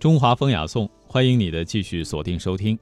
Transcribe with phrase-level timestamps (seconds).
[0.00, 2.76] 中华风雅颂，欢迎你的继续锁定收听。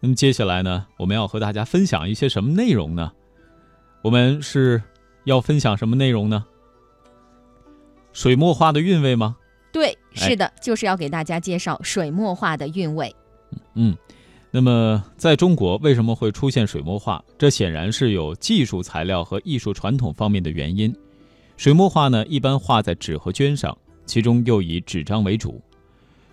[0.00, 3.12] 那么接下来呢，我们要和大家分享一些什么内容呢？
[4.00, 4.82] 我们是
[5.24, 6.42] 要分享什么内容呢？
[8.14, 9.36] 水墨画的韵味吗？
[9.74, 13.14] 对，是的，就是要给大家介绍水墨画的韵味。
[13.74, 13.94] 嗯，
[14.50, 17.22] 那么在中国为什么会出现水墨画？
[17.36, 20.94] 这显然是有技术材料和艺术传统方面的原因。
[21.58, 23.76] 水墨画呢，一般画在纸和绢上，
[24.06, 25.60] 其中又以纸张为主。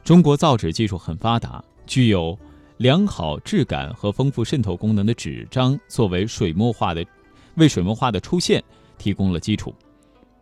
[0.04, 2.38] 中国造纸技术很发达，具有
[2.78, 7.06] 良好质感和丰富渗透功能的纸张，作为水墨画的
[7.56, 8.64] 为水墨画的出现
[8.98, 9.74] 提供了基础。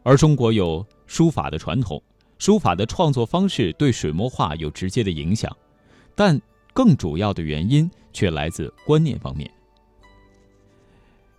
[0.01, 2.01] 而中国有书法的传统，
[2.37, 5.55] 书法的创作方式对水墨画有直接的影响，
[6.15, 6.41] 但
[6.73, 9.51] 更主要的原因却来自观念方面。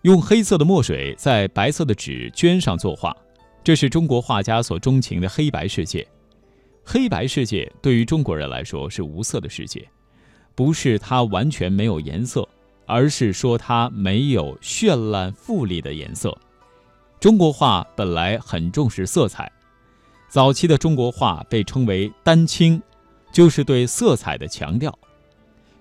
[0.03, 3.15] 用黑色的墨水在白色的纸绢上作画，
[3.63, 6.07] 这是中国画家所钟情的黑白世界。
[6.83, 9.87] 黑白世界对于中国人来说是无色的世界，
[10.55, 12.47] 不是它完全没有颜色，
[12.85, 16.37] 而是说它没有绚烂富丽的颜色。
[17.19, 19.49] 中国画本来很重视色彩，
[20.27, 22.81] 早期的中国画被称为丹青，
[23.31, 24.97] 就是对色彩的强调。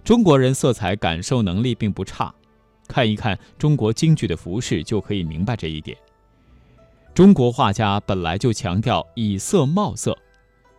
[0.04, 2.32] 中国人色彩感受能力并不差，
[2.86, 5.96] 看一看中国京剧的服饰就可以明白这一点。
[7.14, 10.16] 中国画家本来就强调以色貌色。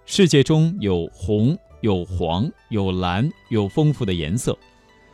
[0.05, 4.57] 世界中有红、有黄、有蓝，有丰富的颜色，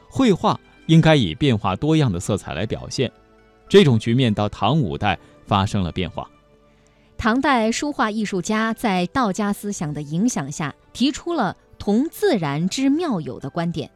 [0.09, 3.11] 绘画应该以变化多样的色彩来表现。
[3.69, 6.29] 这种局面到唐五代发生了变化。
[7.17, 13.91] 唐代书画艺术家在道家思想的影响下，提出了“同自然之妙有”的观点。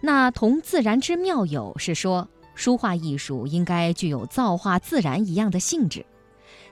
[0.00, 6.04] 那“同自然之妙有”是说，书画艺术应该具有造化自然一样的性质。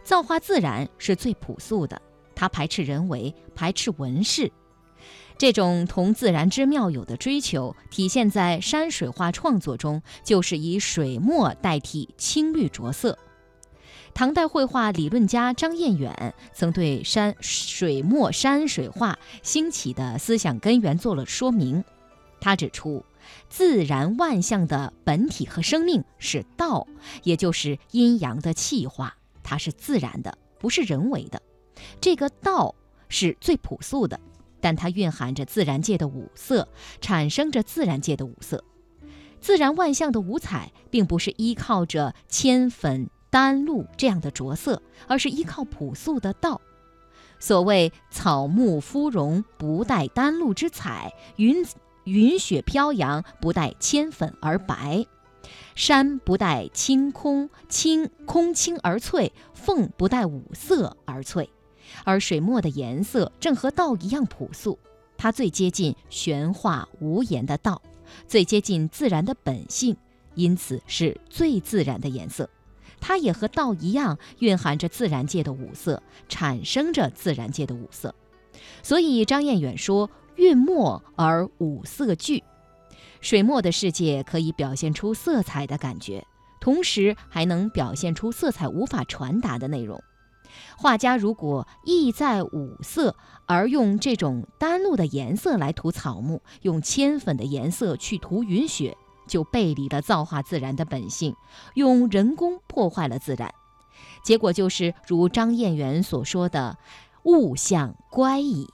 [0.02, 2.00] 造化自然是最朴素的。
[2.34, 4.50] 他排斥人为，排斥文饰，
[5.38, 13.18] 这种同自然之妙有的追求，体现在山水画创作中，就是以水墨代替青绿着色。
[14.12, 21.83] 唐代绘画理论家张彦远曾对山水墨山水画兴起的思想根源做了说明。
[22.40, 23.05] 他指出，
[23.48, 26.86] 自然万象的本体和生命是道，
[27.24, 31.42] 也就是阴阳的气化，它是自然的，不是人为的。
[32.00, 32.74] 这个道
[33.08, 34.20] 是最朴素的，
[34.61, 36.68] 但它蕴含着自然界的五色，
[37.00, 38.64] 产生着自然界的五色。
[39.40, 46.61] 自然万象的五彩，并不是依靠着铅粉、丹露这样的着色，而是依靠朴素的道。
[47.39, 51.66] 所谓草木芙蓉不带丹露之彩，云
[52.05, 55.05] 云雪飘扬不带铅粉而白，
[55.74, 61.51] 山不带青空青空清而翠，凤不带五色而翠。
[62.05, 64.78] 而水墨的颜色正和道一样朴素，
[65.17, 67.80] 它最接近玄化无言的道，
[68.27, 69.96] 最接近自然的本性，
[70.34, 72.48] 因此是最自然的颜色。
[73.00, 78.14] 它也和道一样，蕴含着自然界的五色，产生着自然界的五色。
[78.83, 82.42] 所以张彦远说：“韵墨而五色俱。”
[83.20, 86.27] 水墨的世界可以表现出色彩的感觉，
[86.61, 90.02] 同时还能表现出色彩无法传达的内容。
[90.76, 93.16] 画家如果意在五色，
[93.46, 101.34] 而用这种单露的颜色来涂草木，用铅粉的颜色去涂云雪，就背离了造化自然的本性，
[101.74, 103.52] 用人工破坏了自然，
[104.24, 106.76] 结果就是如张彦远所说的
[107.24, 108.68] “物象乖矣”。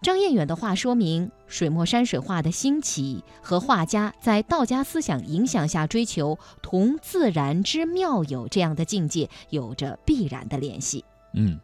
[0.00, 11.04] 张彦远的话说明，水墨山水画的兴起和画家在道家思想影响下追求同自然之妙有这样的境界有着必然的联系。
[11.34, 11.58] 嗯，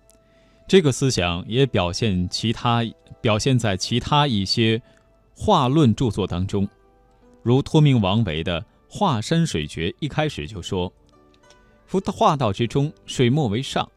[0.67, 2.83] 这个思想也表现其他
[3.21, 4.83] 表现在其他一些
[5.37, 6.69] 画论著作当中，
[7.43, 10.93] 如托命王维的《画山水诀》一开始就说
[11.87, 13.89] ：“夫画道之中，水墨为上，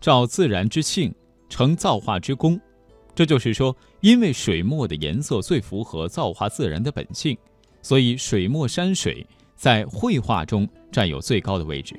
[0.00, 1.14] 照自然之性，
[1.50, 2.58] 成造化之功。”
[3.16, 7.34] 这就是说，因为水墨的颜色最符合造化自然的本性，
[7.80, 9.26] 所以水墨山水
[9.56, 11.98] 在绘画中占有最高的位置。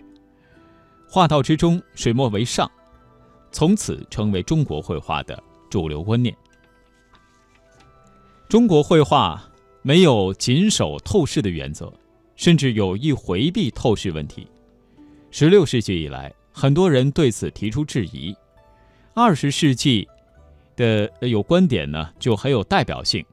[1.09, 2.69] 画道之中，水墨为上，
[3.51, 5.41] 从此成为中国绘画的
[5.71, 6.37] 主流观念。
[8.47, 9.43] 中国绘画
[9.81, 11.91] 没有谨守透视的原则，
[12.35, 14.47] 甚至有意回避透视问题。
[15.31, 18.35] 十六世纪以来，很多人对此提出质疑。
[19.15, 20.07] 二十世纪。
[20.77, 23.25] 的有观点呢，就很有代表性，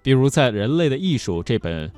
[0.00, 1.90] 比如在《人类的艺术》这本，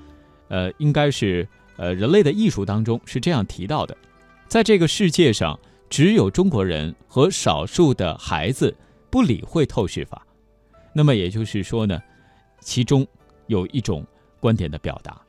[0.49, 1.47] 呃，应该是
[1.77, 3.95] 呃《人类的艺术》当中是这样提到的：
[4.49, 5.59] 在这个世界上，
[5.91, 8.75] 只有中国人和少数的孩子
[9.11, 10.27] 不理会透视法，
[10.95, 12.01] 那么也就是说呢，
[12.61, 13.07] 其中
[13.49, 14.07] 有一种
[14.41, 15.21] 观点的表达。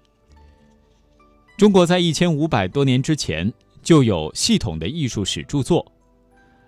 [1.58, 3.52] 中国在一千五百多年之前
[3.82, 5.86] 就有系统的艺术史著作，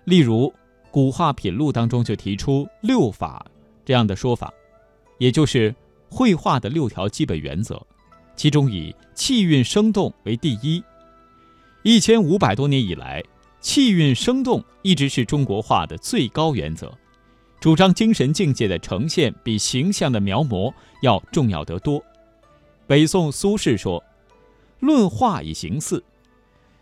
[0.04, 0.46] 例如
[0.98, 3.46] 《古画品录》当中就提出六法
[3.84, 4.52] 这样的说法，
[5.18, 5.72] 也就是
[6.10, 7.80] 绘画的六条基本原则，
[8.34, 10.82] 其中以气韵生动为第一。
[11.84, 13.22] 一千五百多年以来，
[13.60, 16.92] 气韵生动一直是中国画的最高原则，
[17.60, 22.02] 主张精神境界的呈现比形象的描摹要重要得多。
[22.88, 24.02] 北宋苏轼说。
[24.80, 26.02] 论画以形似，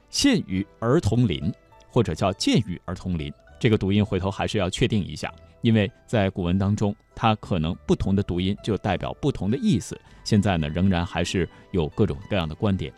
[0.09, 1.53] 现与儿童林，
[1.91, 3.31] 或者叫见与儿童林。
[3.59, 5.33] 这个读音回头还是要确定一下，
[5.63, 9.99] 因为在古文当中，它可能不同的读音就代表不同的意思。
[10.25, 12.93] 现在呢，仍然还是有各种各样的观点。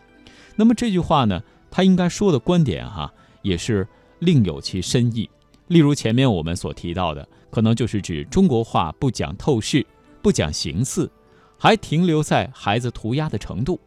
[0.55, 1.41] 那么这句话呢，
[1.71, 3.11] 他应该说的观点哈，
[3.41, 3.87] 也是
[4.19, 5.29] 另有其深意。
[5.67, 9.85] 例如前面我们所提到的，可能就是指中国画不讲透视，
[10.21, 11.09] 不讲形似，
[11.57, 13.79] 还停留在孩子涂鸦的程度。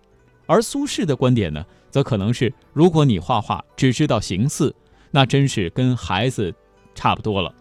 [0.46, 4.74] 而苏轼的观点呢，则可能是：如果你画画只知道形似，
[5.10, 6.54] 那真是跟孩子
[6.94, 7.54] 差不多了。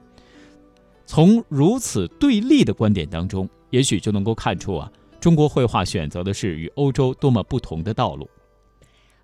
[1.05, 8.29] 从如此对立的观点当中，也许就能够看出啊，中国绘画选择的是与欧洲多么不同的道路。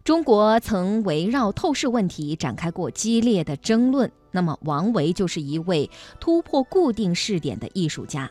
[0.03, 4.09] 中国曾围绕透视问题展开过激烈的争论。
[4.31, 5.89] 那么，王维就是一位
[6.19, 8.29] 突破固定视点的艺术家。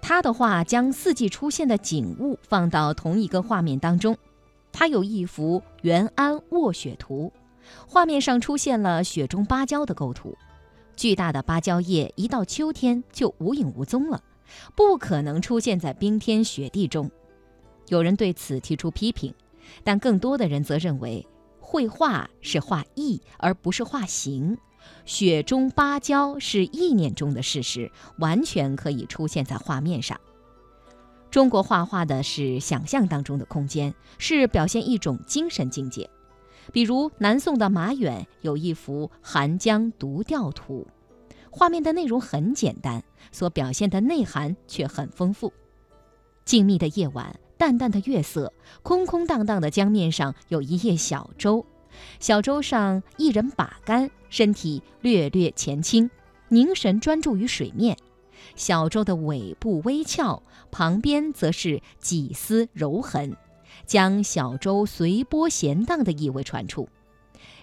[0.00, 4.16] 他的画将四季出现的景物放到同一个画面当中。
[4.72, 7.32] 他有一幅《元安卧雪图》，
[7.86, 10.36] 画面上出现了雪中芭蕉的构图，
[10.96, 14.22] 巨大的芭蕉叶一到秋天就无影无踪了，
[14.74, 17.10] 不可能出现在冰天雪地中。
[17.88, 19.34] 有人对此提出批评，
[19.82, 21.26] 但更多的人则认为，
[21.60, 24.56] 绘画是画意而不是画形，
[25.04, 30.18] 雪中芭蕉是意念中的事实，完全可以出现在画面上。
[31.30, 36.08] 中国画画的是想象当中的空间，是表现一种精神境界。
[36.72, 40.86] 比如南宋的马远有一幅《寒江独钓图》，
[41.50, 45.52] 画面的内容很简单，所表现的内涵却很丰富。
[46.44, 48.52] 静谧的夜晚，淡淡的月色，
[48.82, 51.64] 空空荡荡的江面上有一叶小舟，
[52.18, 56.10] 小舟上一人把杆，身体略略前倾，
[56.48, 57.96] 凝神专注于水面。
[58.56, 63.34] 小舟的尾部微翘，旁边则是几丝柔痕，
[63.86, 66.88] 将小舟随波闲荡的意味传出。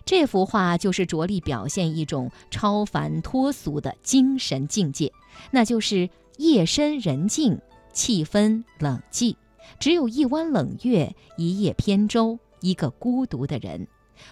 [0.06, 5.12] 这幅画就是着力表现一种超凡脱俗的精神境界，
[5.52, 7.60] 那就是夜深人静，
[7.94, 9.36] 气氛冷寂，
[9.80, 13.88] 只有一弯冷月，一叶扁舟，一个孤独的人，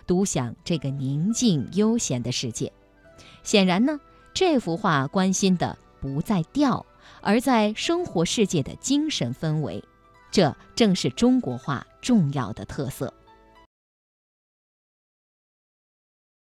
[0.08, 2.72] 独享这个宁静悠闲的世界。
[3.44, 4.00] 显然呢，
[4.34, 5.78] 这幅画关心的。
[6.02, 6.86] 不在调，
[7.20, 9.84] 而在生活世界的精神氛围，
[10.32, 13.14] 这正是中国画重要的特色。